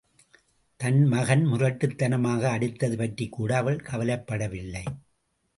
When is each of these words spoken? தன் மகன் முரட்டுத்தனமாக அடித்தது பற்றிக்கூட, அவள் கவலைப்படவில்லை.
தன் 0.79 1.05
மகன் 1.05 1.43
முரட்டுத்தனமாக 1.47 2.43
அடித்தது 2.49 2.97
பற்றிக்கூட, 2.97 3.51
அவள் 3.51 3.79
கவலைப்படவில்லை. 3.91 4.83